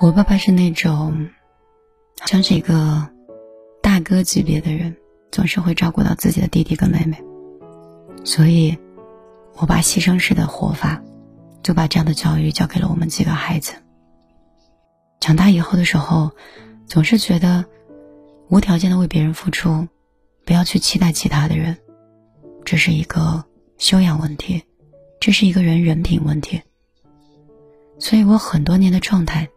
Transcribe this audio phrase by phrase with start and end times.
[0.00, 1.28] 我爸爸是那种，
[2.24, 3.06] 像是一个
[3.82, 4.96] 大哥级别的人，
[5.30, 7.22] 总是会照顾到自己的弟弟跟妹妹，
[8.24, 8.78] 所以，
[9.56, 11.02] 我爸牺牲式的活法，
[11.62, 13.74] 就把这样的教育交给了我们几个孩子。
[15.20, 16.30] 长大以后的时候，
[16.86, 17.66] 总是觉得，
[18.48, 19.86] 无条件的为别人付出，
[20.46, 21.76] 不要去期待其他的人，
[22.64, 23.44] 这是一个
[23.76, 24.62] 修养问题，
[25.20, 26.62] 这是一个人人品问题。
[27.98, 29.50] 所以我很多年的状态。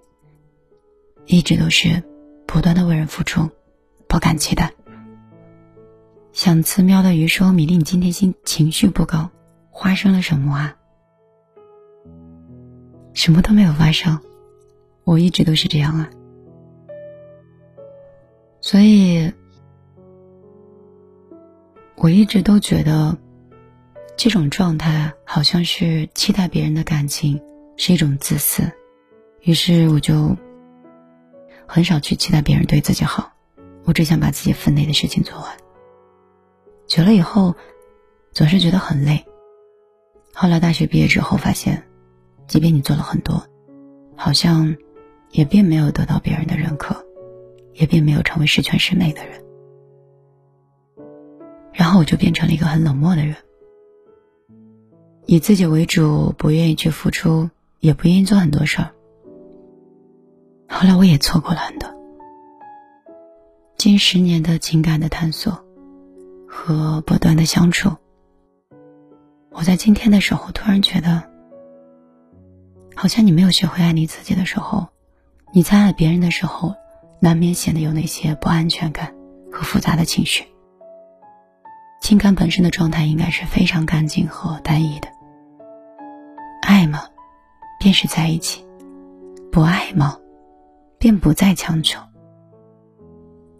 [1.26, 2.04] 一直都是
[2.46, 3.50] 不断的为人付出，
[4.08, 4.74] 不敢期待。
[6.34, 9.30] 想吃喵的鱼说：“米粒，你今天心情绪不高，
[9.72, 10.76] 发生了什么啊？”
[13.14, 14.20] 什么都没有发生，
[15.04, 16.10] 我一直都是这样啊。
[18.60, 19.32] 所以，
[21.96, 23.18] 我一直都觉得，
[24.18, 27.40] 这种状态好像是期待别人的感情
[27.78, 28.64] 是一种自私，
[29.42, 30.36] 于是我就。
[31.68, 33.34] 很少去期待别人对自己好，
[33.84, 35.58] 我只想把自己分内的事情做完。
[36.88, 37.56] 久了以后，
[38.32, 39.26] 总是觉得很累。
[40.34, 41.84] 后来大学毕业之后，发现，
[42.48, 43.46] 即便你做了很多，
[44.16, 44.76] 好像
[45.32, 47.06] 也并没有得到别人的认可，
[47.74, 49.44] 也并没有成为十全十美的人。
[51.72, 53.36] 然后我就变成了一个很冷漠的人，
[55.26, 58.92] 以自己为主，不愿意去付出，也不愿意做很多事儿。
[60.76, 61.88] 后来我也错过了很多，
[63.78, 65.64] 近十年的情感的探索
[66.50, 67.96] 和不断的相处，
[69.52, 71.24] 我在今天的时候突然觉得，
[72.96, 74.88] 好像你没有学会爱你自己的时候，
[75.54, 76.74] 你在爱别人的时候，
[77.22, 79.14] 难免显得有那些不安全感
[79.52, 80.44] 和复杂的情绪。
[82.02, 85.08] 情感本身的状态应该是非常干净和单一的，
[86.64, 87.06] 爱吗，
[87.80, 88.66] 便是在一起；
[89.52, 90.18] 不爱吗？
[91.04, 92.00] 便不再强求。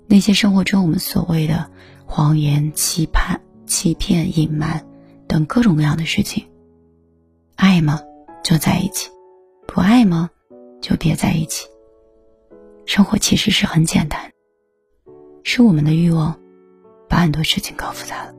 [0.08, 1.70] 那些生活中我们所谓的
[2.06, 4.88] 谎言、期盼、欺骗、隐瞒
[5.28, 6.48] 等各种各样的事情，
[7.56, 8.00] 爱吗？
[8.46, 9.10] 就在一起；
[9.68, 10.30] 不爱吗？
[10.82, 11.68] 就别在一起。
[12.86, 14.32] 生活其实是很简单，
[15.44, 16.40] 是我们的欲望
[17.10, 18.34] 把很多事情搞复杂了。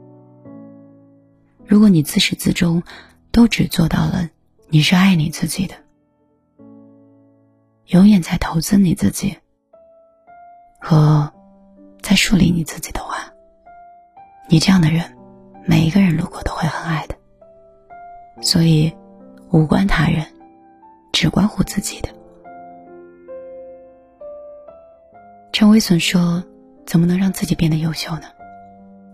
[1.67, 2.83] 如果你自始至终
[3.31, 4.31] 都只做到了
[4.71, 5.84] 你是爱你自己的。
[7.89, 9.37] 永远在投资你自己，
[10.81, 11.31] 和
[12.01, 13.31] 在树立你自己的话，
[14.49, 15.05] 你这样的人，
[15.67, 17.15] 每一个人路过都会很爱的。
[18.41, 18.91] 所以，
[19.51, 20.27] 无关他人，
[21.13, 22.09] 只关乎自己的。
[25.53, 26.43] 陈伟损说
[26.87, 28.23] ：“怎么能让自己变得优秀呢？”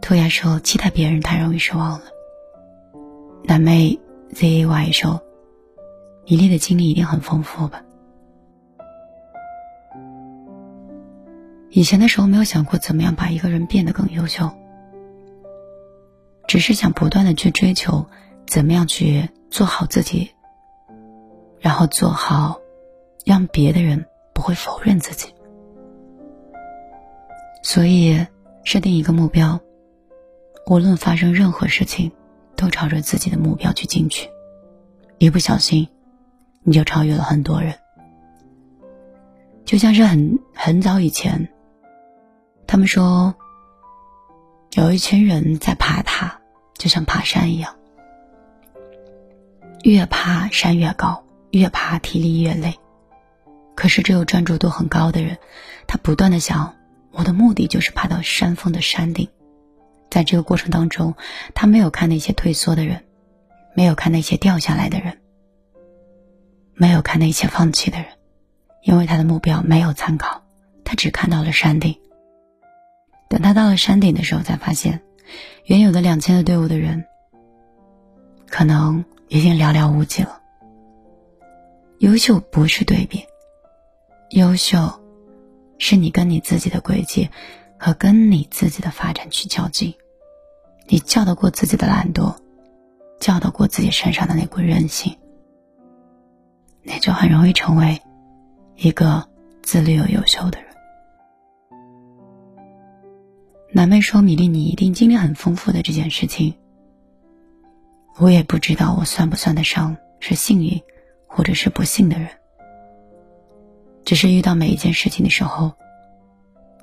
[0.00, 2.02] 兔牙说：“期待别人太容易失望了。”
[3.42, 3.98] 南妹
[4.32, 5.20] ZAY 说
[6.24, 7.82] ：“米粒的经历一定很丰富吧？”
[11.72, 14.50] 以前的时候没有想过怎么样把一个人变得更优秀，
[16.48, 18.06] 只是想不断的去追求，
[18.44, 20.32] 怎么样去做好自己，
[21.60, 22.58] 然后做好，
[23.24, 24.04] 让别的人
[24.34, 25.32] 不会否认自己。
[27.62, 28.26] 所以
[28.64, 29.60] 设定一个目标，
[30.66, 32.10] 无论发生任何事情，
[32.56, 34.28] 都朝着自己的目标去进取，
[35.18, 35.86] 一不小心，
[36.64, 37.76] 你就超越了很多人。
[39.64, 41.48] 就像是很很早以前。
[42.70, 43.34] 他们说，
[44.74, 46.40] 有一群人在爬塔，
[46.78, 47.74] 就像爬山一样，
[49.82, 52.78] 越爬山越高，越爬体力越累。
[53.74, 55.36] 可是只有专注度很高的人，
[55.88, 56.76] 他不断的想，
[57.10, 59.28] 我的目的就是爬到山峰的山顶。
[60.08, 61.16] 在这个过程当中，
[61.56, 63.04] 他没有看那些退缩的人，
[63.74, 65.18] 没有看那些掉下来的人，
[66.74, 68.06] 没有看那些放弃的人，
[68.84, 70.44] 因为他的目标没有参考，
[70.84, 71.99] 他只看到了山顶。
[73.30, 75.02] 等他到了山顶的时候，才发现，
[75.64, 77.04] 原有的两千的队伍的人，
[78.48, 80.40] 可能已经寥寥无几了。
[82.00, 83.24] 优秀不是对比，
[84.30, 85.00] 优秀，
[85.78, 87.30] 是你跟你自己的轨迹
[87.78, 89.94] 和跟你自己的发展去较劲。
[90.88, 92.34] 你较得过自己的懒惰，
[93.20, 95.16] 较得过自己身上的那股韧性，
[96.82, 98.02] 那就很容易成为
[98.74, 99.28] 一个
[99.62, 100.69] 自律又优秀的人。
[103.72, 106.54] 南妹说：“米粒，你一定经历很丰富的这件事情。
[108.18, 110.82] 我也不知道我算不算得上是幸运，
[111.28, 112.28] 或者是不幸的人。
[114.04, 115.72] 只是遇到每一件事情的时候，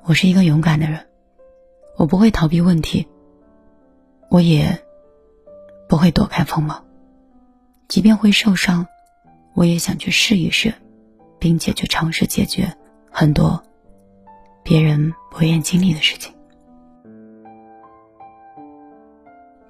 [0.04, 1.06] 我是一个勇敢的人，
[1.98, 3.06] 我不会逃避问题，
[4.30, 4.82] 我也
[5.90, 6.86] 不会躲开锋芒。
[7.86, 8.86] 即便会受伤，
[9.52, 10.72] 我也想去试一试，
[11.38, 12.74] 并且去尝试解决
[13.10, 13.62] 很多
[14.62, 16.32] 别人不愿经历的事情。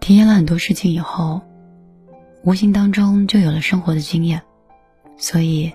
[0.08, 1.42] 体验了很多事情以后，
[2.42, 4.40] 无形当中就有了生活的经验，
[5.18, 5.70] 所以，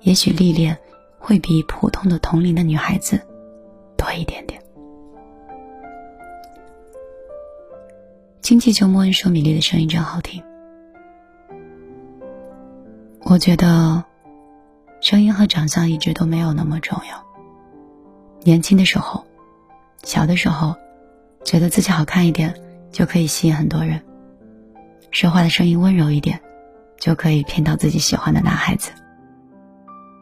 [0.00, 0.76] 也许历练
[1.20, 3.20] 会比普通的同龄的女孩子
[3.96, 4.60] 多一点点。
[8.42, 10.42] 亲戚就默恩说：“米粒的声音真好听。”
[13.22, 14.04] 我觉得，
[15.00, 17.24] 声音和长相一直都没有那么重要。
[18.42, 19.24] 年轻的时候，
[20.02, 20.74] 小的时候，
[21.44, 22.52] 觉得自己好看一点。
[22.96, 24.00] 就可以吸引很多人。
[25.10, 26.40] 说话的声音温柔一点，
[26.96, 28.90] 就可以骗到自己喜欢的男孩子。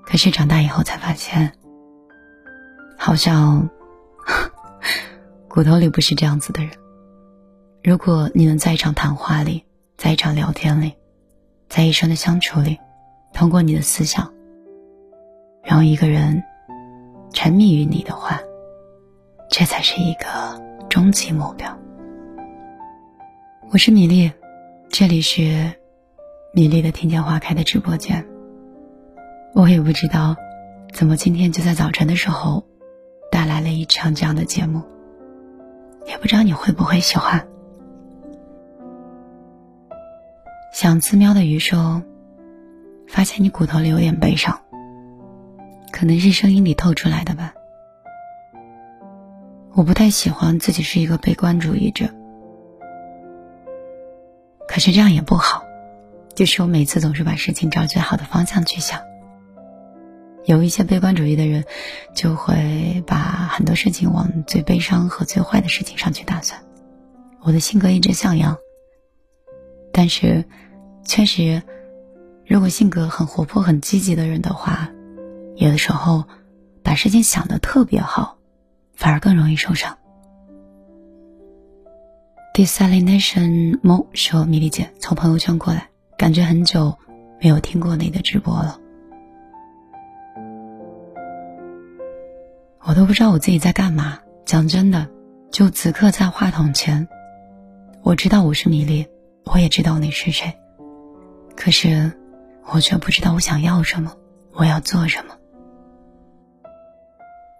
[0.04, 1.52] 可是长大以后才发现，
[2.98, 3.70] 好像
[5.46, 6.72] 骨头里不是这样子的人。
[7.84, 9.64] 如果你能在一场谈话里，
[9.96, 10.94] 在一场聊天里，
[11.68, 12.80] 在一生的相处里，
[13.32, 14.32] 通过你的思想，
[15.62, 16.42] 让一个人
[17.32, 18.40] 沉迷于你的话，
[19.48, 20.60] 这才是一个
[20.90, 21.72] 终极目标。
[23.74, 24.30] 我是米粒，
[24.88, 25.72] 这里是
[26.52, 28.24] 米粒的听见花开的直播间。
[29.52, 30.36] 我也不知道
[30.92, 32.64] 怎么今天就在早晨的时候
[33.32, 34.80] 带来了一场这样的节目，
[36.06, 37.48] 也不知道你会不会喜欢。
[40.72, 42.00] 想自喵的鱼说，
[43.08, 44.56] 发现你骨头里有点悲伤，
[45.90, 47.52] 可能是声音里透出来的吧。
[49.72, 52.08] 我不太喜欢自己是一个悲观主义者。
[54.74, 55.62] 可是这样也不好，
[56.34, 59.02] 就是我每次总是把事情照最好的方向去想。
[60.46, 61.64] 有一些悲观主义的人，
[62.12, 66.60] 就会把很多事情往最悲伤和最坏的事情上去打算。
[67.42, 68.58] 我的性格一直向阳，
[69.92, 70.44] 但是，
[71.04, 71.62] 确实，
[72.44, 74.90] 如果性格很活泼、很积极的人的话，
[75.54, 76.24] 有的时候
[76.82, 78.38] 把事情想的特别好，
[78.96, 79.98] 反而更容易受伤。
[82.54, 86.96] Desalination Mo 说：“米粒姐从朋友圈过来，感觉很久
[87.40, 88.78] 没有听过你的直播了。
[92.84, 94.20] 我都不知道我自己在干嘛。
[94.46, 95.08] 讲真的，
[95.50, 97.08] 就此刻在话筒前，
[98.04, 99.04] 我知道我是米粒，
[99.46, 100.54] 我也知道你是谁，
[101.56, 102.12] 可是
[102.66, 104.12] 我却不知道我想要什么，
[104.52, 105.34] 我要做什么。”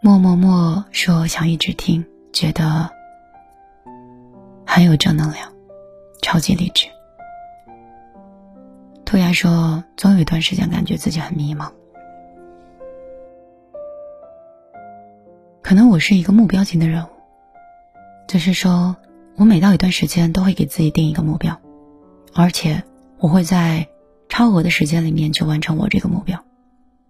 [0.00, 2.92] 默默默说：“想一直听，觉得。”
[4.74, 5.52] 很有正能量，
[6.20, 6.88] 超级励志。
[9.04, 11.70] 兔牙说：“总有一段时间感觉自己很迷茫，
[15.62, 17.08] 可能我是一个目标型的人物，
[18.26, 18.96] 就是说
[19.36, 21.56] 我每到一段时间都会给自己定一个目标，
[22.34, 22.82] 而且
[23.18, 23.86] 我会在
[24.28, 26.44] 超额的时间里面去完成我这个目标，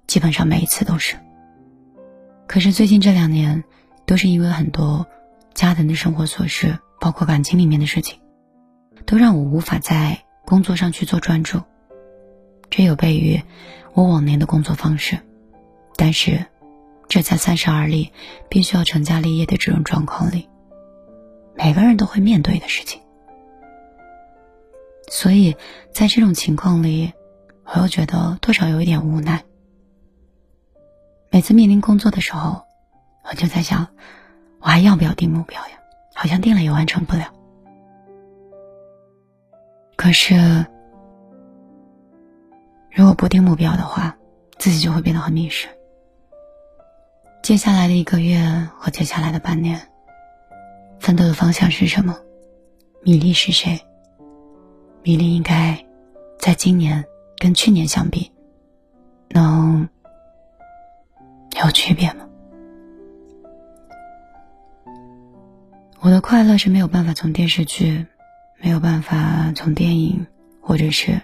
[0.06, 1.16] 基本上每一次都是。
[2.46, 3.64] 可是最近这两年，
[4.04, 5.06] 都是因为很多
[5.54, 8.18] 家庭的生活琐事。”包括感情里面的事情，
[9.04, 11.60] 都让我无法在工作上去做专注。
[12.70, 13.42] 这有悖于
[13.92, 15.18] 我往年的工作方式，
[15.96, 16.46] 但是
[17.06, 18.10] 这在三十而立、
[18.48, 20.48] 必须要成家立业的这种状况里，
[21.54, 23.02] 每个人都会面对的事情。
[25.10, 25.54] 所以
[25.92, 27.12] 在这种情况里，
[27.64, 29.44] 我又觉得多少有一点无奈。
[31.30, 32.62] 每次面临工作的时候，
[33.28, 33.88] 我就在想，
[34.60, 35.83] 我还要不要定目标呀？
[36.14, 37.26] 好像定了也完成不了，
[39.96, 40.64] 可是
[42.90, 44.16] 如果不定目标的话，
[44.56, 45.68] 自己就会变得很迷失。
[47.42, 48.38] 接下来的一个月
[48.78, 49.78] 和接下来的半年，
[50.98, 52.16] 奋斗的方向是什么？
[53.02, 53.78] 米粒是谁？
[55.02, 55.84] 米粒应该
[56.38, 57.04] 在今年
[57.36, 58.32] 跟去年相比，
[59.28, 59.86] 能
[61.62, 62.23] 有区别吗？
[66.04, 68.04] 我的快乐是没有办法从电视剧，
[68.60, 70.26] 没有办法从电影，
[70.60, 71.18] 或者是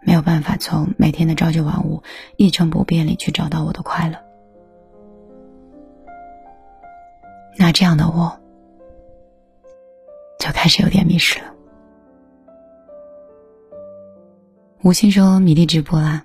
[0.00, 2.02] 没有办法从每天的朝九晚五
[2.38, 4.16] 一成不变里去找到我的快乐。
[7.58, 8.40] 那这样的我，
[10.38, 11.52] 就开始有点迷失了。
[14.82, 16.24] 吴昕说：“米粒直播啦。”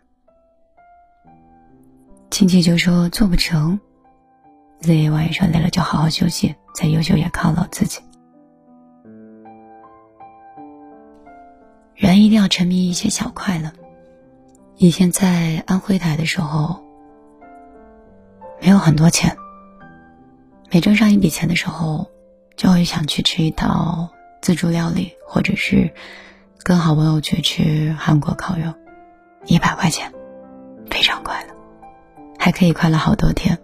[2.31, 3.77] 亲戚就说：“做不成。
[4.81, 8.01] ”Z Y 说：“累了就好好休息。”再优秀也犒劳自己。
[11.95, 13.71] 人一定要沉迷一些小快乐。
[14.75, 16.83] 以前在安徽台的时候，
[18.61, 19.35] 没有很多钱，
[20.69, 22.11] 每挣上一笔钱的时候，
[22.55, 25.91] 就会想去吃一道自助料理，或者是
[26.61, 28.71] 跟好朋友去吃韩国烤肉，
[29.47, 30.13] 一百块钱，
[30.91, 31.55] 非常快乐。
[32.37, 33.57] 还可以快乐好多天。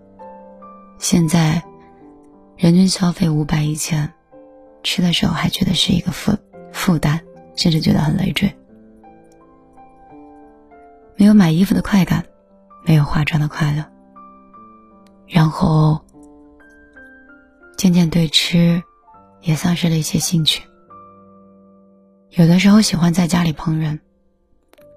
[1.03, 1.61] 现在，
[2.55, 4.09] 人均消费五百一千，
[4.83, 6.31] 吃的时候还觉得是一个负
[6.71, 7.19] 负担，
[7.57, 8.49] 甚至觉得很累赘。
[11.17, 12.23] 没有买衣服的快感，
[12.85, 13.85] 没有化妆的快乐，
[15.27, 16.01] 然后
[17.77, 18.81] 渐渐对吃
[19.41, 20.63] 也丧失了一些兴趣。
[22.29, 23.99] 有的时候喜欢在家里烹饪，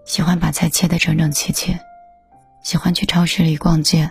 [0.05, 1.77] 喜欢把菜切得整整齐齐，
[2.63, 4.09] 喜欢去超市里逛街。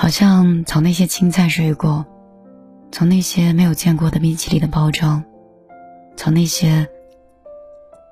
[0.00, 2.06] 好像从那些青菜水果，
[2.90, 5.22] 从那些没有见过的冰淇淋的包装，
[6.16, 6.88] 从那些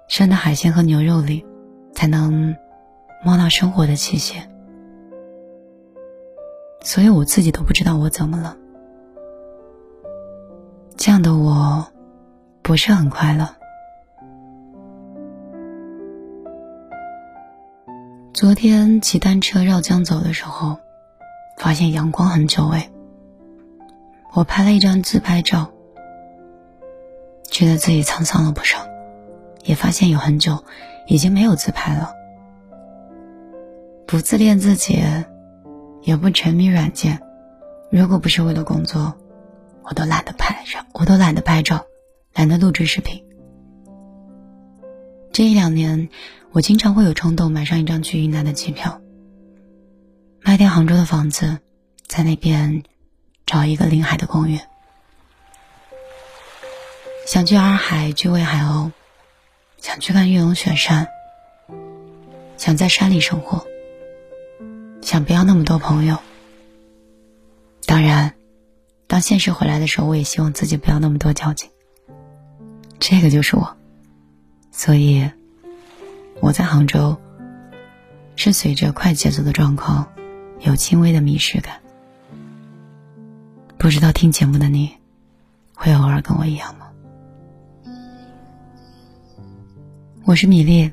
[0.07, 1.47] 生的海鲜和牛肉里，
[1.95, 2.55] 才能
[3.25, 4.39] 摸到生活的气息。
[6.83, 8.55] 所以我自己都不知道我怎么了。
[10.95, 11.87] 这样的我，
[12.61, 13.49] 不是很快乐。
[18.35, 20.77] 昨天骑单车绕江走的时候，
[21.59, 22.91] 发现阳光很久违。
[24.33, 25.71] 我拍了一张自拍照，
[27.51, 28.79] 觉得自己沧桑了不少，
[29.65, 30.65] 也发现有很久
[31.07, 32.13] 已经没有自拍了。
[34.07, 35.03] 不自恋自己，
[36.03, 37.21] 也不沉迷软件。
[37.91, 39.15] 如果不是为了工作，
[39.83, 41.85] 我都懒得拍照，我都懒得拍照，
[42.35, 43.23] 懒得录制视频。
[45.33, 46.09] 这一两年。
[46.51, 49.03] 我经常会有冲动买上一张去云南的机票，
[50.49, 51.59] 卖掉杭州的房子，
[52.07, 52.83] 在那边
[53.45, 54.59] 找一个临海的公寓。
[57.27, 58.91] 想去洱海去喂海鸥，
[59.77, 61.07] 想去看玉龙雪山，
[62.57, 63.67] 想在山里生活，
[65.03, 66.17] 想不要那么多朋友。
[67.85, 68.35] 当然，
[69.07, 71.69] 当现实回来的时候，我也希望自己不要那么多交集。
[72.99, 73.77] 这个就是我，
[74.73, 75.31] 所以。
[76.41, 77.19] 我在杭州，
[78.35, 80.11] 是随着快节奏的状况，
[80.61, 81.81] 有轻微的迷失感。
[83.79, 84.91] 不知道听节目的你，
[85.75, 86.89] 会偶尔跟我一样吗？
[90.25, 90.91] 我是米粒，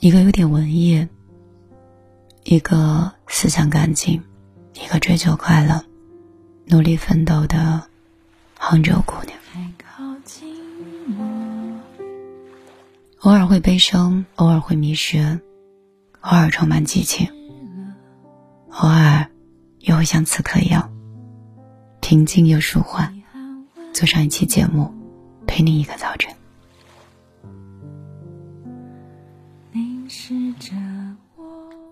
[0.00, 1.08] 一个有点文艺，
[2.44, 4.22] 一个思想干净，
[4.74, 5.82] 一个追求快乐、
[6.66, 7.84] 努力奋斗的
[8.58, 9.34] 杭州姑娘。
[13.20, 15.40] 偶尔会悲伤，偶尔会迷失，
[16.20, 17.26] 偶尔充满激情，
[18.74, 19.28] 偶尔
[19.80, 20.92] 又会像此刻一样
[22.00, 23.22] 平静又舒缓，
[23.92, 24.92] 做上一期节目，
[25.46, 26.34] 陪你一个早晨。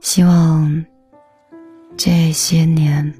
[0.01, 0.85] 希望
[1.97, 3.15] 这些年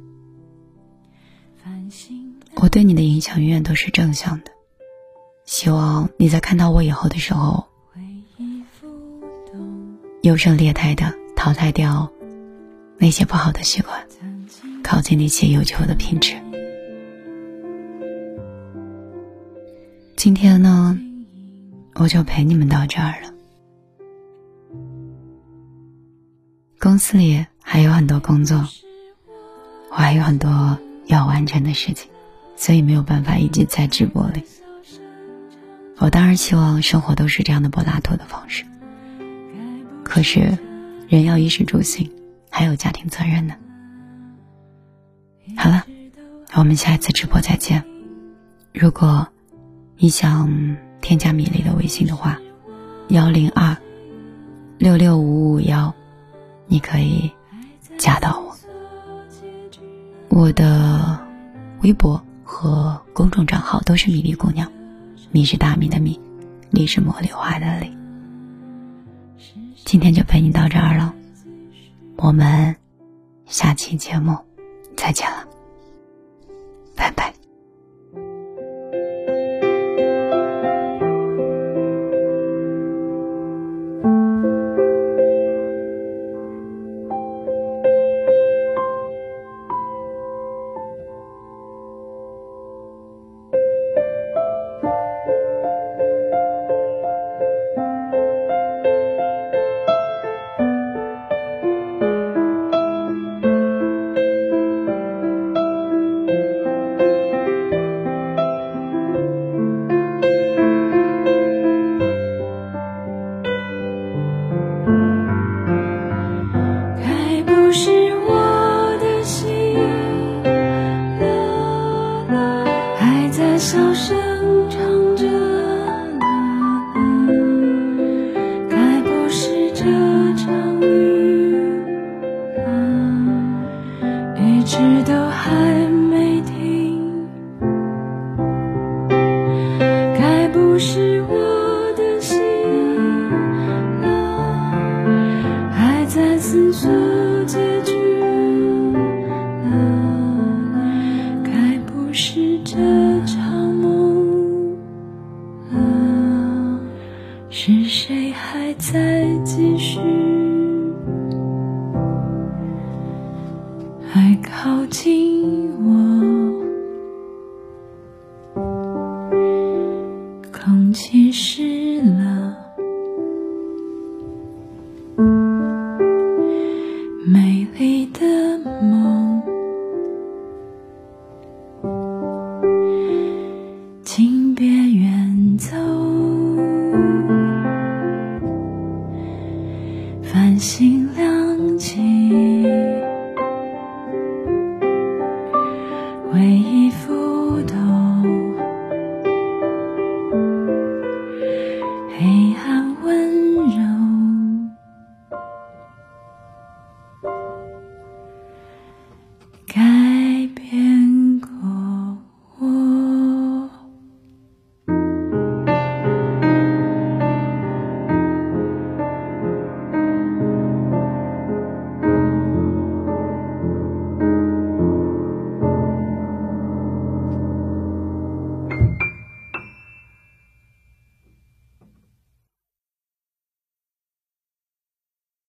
[2.57, 4.50] 我对你的影响永远都是正向的。
[5.45, 7.66] 希望你在看到我以后的时候。
[10.23, 12.09] 优胜劣汰的淘汰掉
[13.02, 14.06] 那些不好的习惯，
[14.85, 16.37] 靠近那些有求的品质。
[20.14, 20.97] 今天呢，
[21.94, 23.35] 我就陪你们到这儿了。
[26.78, 28.68] 公司里还有很多工作，
[29.90, 32.09] 我还有很多要完成的事情，
[32.54, 34.44] 所以没有办法一直在直播里。
[35.99, 38.62] 我当然希望生活都是这样的柏拉图的方式。
[40.04, 40.56] 可是，
[41.09, 42.09] 人要衣食住行，
[42.52, 43.54] 还有家庭责任呢。
[45.56, 45.85] 好了，
[46.54, 47.82] 我们下一次直播再见。
[48.75, 49.26] 如果
[49.97, 52.38] 你想添加米粒的微信的话，
[53.09, 53.76] 幺零二
[54.78, 55.94] 六六五五幺，
[56.66, 57.32] 你可以
[57.97, 58.54] 加到我。
[60.28, 61.18] 我的
[61.82, 64.71] 微博和公众账号都是米粒姑娘，
[65.30, 66.21] 米是大米的米，
[66.71, 67.97] 粒是茉莉花的粒。
[69.85, 71.14] 今天就陪你到这儿了，
[72.16, 72.75] 我们
[73.47, 74.37] 下期节目
[74.97, 75.47] 再见了，
[76.95, 77.32] 拜拜。